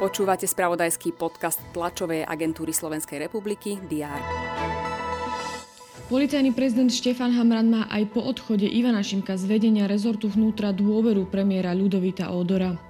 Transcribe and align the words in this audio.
Počúvate 0.00 0.48
spravodajský 0.48 1.12
podcast 1.12 1.60
tlačovej 1.76 2.24
agentúry 2.24 2.72
Slovenskej 2.72 3.20
republiky 3.28 3.76
DR. 3.84 4.16
Policajný 6.10 6.50
prezident 6.56 6.90
Štefan 6.90 7.36
Hamran 7.36 7.70
má 7.70 7.86
aj 7.86 8.10
po 8.10 8.24
odchode 8.24 8.66
Ivana 8.66 9.04
Šimka 9.04 9.38
z 9.38 9.46
vedenia 9.46 9.86
rezortu 9.86 10.26
vnútra 10.26 10.74
dôveru 10.74 11.28
premiéra 11.28 11.70
Ľudovita 11.70 12.34
Ódora. 12.34 12.89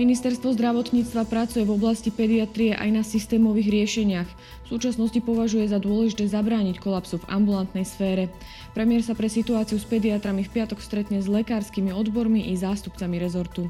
Ministerstvo 0.00 0.56
zdravotníctva 0.56 1.28
pracuje 1.28 1.60
v 1.60 1.76
oblasti 1.76 2.08
pediatrie 2.08 2.72
aj 2.72 2.88
na 2.88 3.04
systémových 3.04 3.68
riešeniach. 3.68 4.30
V 4.64 4.66
súčasnosti 4.72 5.20
považuje 5.20 5.68
za 5.68 5.76
dôležité 5.76 6.24
zabrániť 6.24 6.80
kolapsu 6.80 7.20
v 7.20 7.28
ambulantnej 7.28 7.84
sfére. 7.84 8.32
Premiér 8.72 9.04
sa 9.04 9.12
pre 9.12 9.28
situáciu 9.28 9.76
s 9.76 9.84
pediatrami 9.84 10.40
v 10.40 10.56
piatok 10.56 10.80
stretne 10.80 11.20
s 11.20 11.28
lekárskymi 11.28 11.92
odbormi 11.92 12.48
i 12.48 12.56
zástupcami 12.56 13.20
rezortu. 13.20 13.68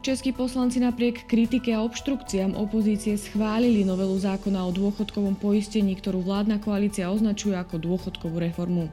Českí 0.00 0.32
poslanci 0.32 0.80
napriek 0.80 1.28
kritike 1.28 1.76
a 1.76 1.84
obštrukciám 1.84 2.56
opozície 2.56 3.20
schválili 3.20 3.84
novelu 3.84 4.16
zákona 4.16 4.64
o 4.64 4.72
dôchodkovom 4.72 5.36
poistení, 5.36 6.00
ktorú 6.00 6.24
vládna 6.24 6.64
koalícia 6.64 7.12
označuje 7.12 7.60
ako 7.60 7.76
dôchodkovú 7.76 8.40
reformu. 8.40 8.88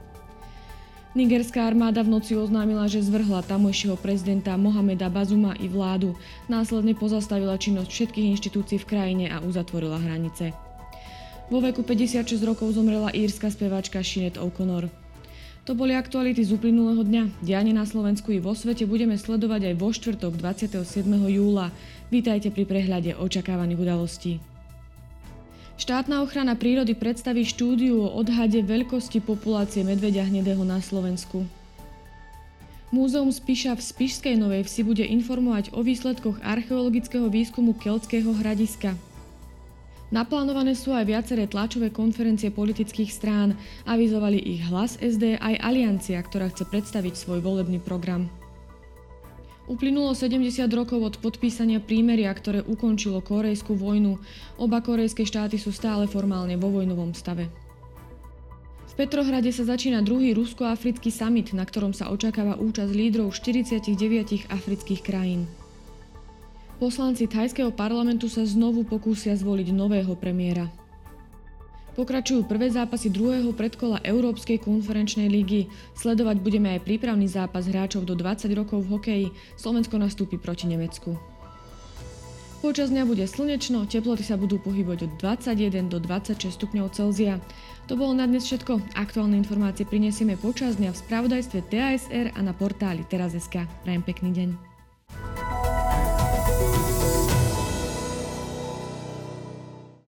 Nigerská 1.17 1.66
armáda 1.66 2.05
v 2.05 2.13
noci 2.13 2.38
oznámila, 2.38 2.85
že 2.85 3.02
zvrhla 3.02 3.41
tamojšieho 3.41 3.98
prezidenta 3.98 4.53
Mohameda 4.53 5.09
Bazuma 5.09 5.58
i 5.58 5.66
vládu. 5.66 6.13
Následne 6.45 6.94
pozastavila 6.94 7.58
činnosť 7.58 7.89
všetkých 7.89 8.38
inštitúcií 8.38 8.77
v 8.77 8.85
krajine 8.85 9.25
a 9.34 9.41
uzatvorila 9.41 9.98
hranice. 9.98 10.53
Vo 11.49 11.58
veku 11.58 11.81
56 11.81 12.38
rokov 12.45 12.77
zomrela 12.77 13.09
írska 13.09 13.49
speváčka 13.49 14.05
Sinead 14.05 14.38
O'Connor. 14.38 14.94
To 15.66 15.73
boli 15.73 15.98
aktuality 15.98 16.45
z 16.45 16.53
uplynulého 16.53 17.02
dňa. 17.02 17.41
Dianie 17.41 17.73
na 17.73 17.89
Slovensku 17.89 18.30
i 18.30 18.38
vo 18.38 18.53
svete 18.53 18.86
budeme 18.86 19.17
sledovať 19.17 19.73
aj 19.73 19.75
vo 19.81 19.89
štvrtok 19.89 20.38
27. 20.38 20.86
júla. 21.34 21.73
Vítajte 22.13 22.53
pri 22.53 22.69
prehľade 22.69 23.17
očakávaných 23.17 23.81
udalostí. 23.81 24.38
Štátna 25.78 26.25
ochrana 26.25 26.58
prírody 26.58 26.97
predstaví 26.97 27.45
štúdiu 27.45 28.02
o 28.02 28.09
odhade 28.17 28.66
veľkosti 28.66 29.22
populácie 29.22 29.86
medveďa 29.86 30.25
hnedého 30.25 30.66
na 30.66 30.81
Slovensku. 30.81 31.45
Múzeum 32.89 33.30
Spiša 33.30 33.78
v 33.78 33.86
Spišskej 33.86 34.42
Novej 34.42 34.66
Vsi 34.66 34.81
bude 34.81 35.06
informovať 35.06 35.78
o 35.78 35.86
výsledkoch 35.86 36.42
archeologického 36.42 37.30
výskumu 37.30 37.78
Keltského 37.78 38.34
hradiska. 38.42 38.97
Naplánované 40.09 40.73
sú 40.73 40.97
aj 40.97 41.03
viaceré 41.03 41.45
tlačové 41.45 41.94
konferencie 41.94 42.50
politických 42.50 43.14
strán. 43.14 43.53
Avizovali 43.86 44.39
ich 44.41 44.66
hlas 44.66 44.97
SD 44.97 45.38
aj 45.38 45.62
Aliancia, 45.62 46.17
ktorá 46.25 46.50
chce 46.50 46.66
predstaviť 46.66 47.14
svoj 47.14 47.44
volebný 47.44 47.78
program. 47.84 48.25
Uplynulo 49.67 50.15
70 50.15 50.63
rokov 50.71 50.99
od 51.03 51.15
podpísania 51.19 51.83
prímeria, 51.83 52.31
ktoré 52.31 52.63
ukončilo 52.63 53.19
korejskú 53.19 53.75
vojnu. 53.75 54.15
Oba 54.55 54.79
korejské 54.79 55.27
štáty 55.27 55.59
sú 55.59 55.75
stále 55.75 56.07
formálne 56.07 56.55
vo 56.55 56.71
vojnovom 56.71 57.11
stave. 57.11 57.51
V 58.88 58.93
Petrohrade 58.95 59.51
sa 59.51 59.67
začína 59.67 59.99
druhý 60.07 60.31
rusko-africký 60.31 61.11
summit, 61.11 61.51
na 61.51 61.67
ktorom 61.67 61.91
sa 61.91 62.07
očakáva 62.07 62.55
účasť 62.55 62.95
lídrov 62.95 63.35
49 63.35 64.47
afrických 64.47 65.03
krajín. 65.03 65.51
Poslanci 66.79 67.27
thajského 67.27 67.75
parlamentu 67.75 68.31
sa 68.31 68.47
znovu 68.47 68.88
pokúsia 68.88 69.35
zvoliť 69.35 69.67
nového 69.75 70.15
premiéra. 70.15 70.71
Pokračujú 71.98 72.45
prvé 72.45 72.70
zápasy 72.70 73.09
druhého 73.09 73.58
predkola 73.58 73.98
Európskej 74.06 74.62
konferenčnej 74.62 75.34
ligy. 75.34 75.66
Sledovať 75.98 76.38
budeme 76.45 76.78
aj 76.78 76.86
prípravný 76.86 77.26
zápas 77.26 77.66
hráčov 77.66 78.06
do 78.06 78.14
20 78.14 78.53
rokov 78.53 78.86
v 78.86 78.92
hokeji. 78.94 79.28
Slovensko 79.58 79.98
nastúpi 79.98 80.38
proti 80.38 80.70
Nemecku. 80.70 81.18
Počas 82.62 82.94
dňa 82.94 83.06
bude 83.09 83.25
slnečno, 83.25 83.90
teploty 83.90 84.22
sa 84.22 84.38
budú 84.38 84.62
pohybovať 84.62 85.09
od 85.09 85.12
21 85.22 85.90
do 85.90 85.97
26 85.97 86.53
stupňov 86.53 86.94
Celzia. 86.94 87.41
To 87.90 87.97
bolo 87.97 88.13
na 88.13 88.30
dnes 88.30 88.46
všetko. 88.46 88.94
Aktuálne 88.94 89.38
informácie 89.38 89.86
prinesieme 89.86 90.38
počas 90.38 90.78
dňa 90.78 90.94
v 90.94 91.02
spravodajstve 91.02 91.59
TASR 91.66 92.34
a 92.38 92.40
na 92.46 92.53
portáli 92.53 93.09
teraz.sk. 93.09 93.66
Prajem 93.81 94.03
pekný 94.06 94.30
deň. 94.38 94.76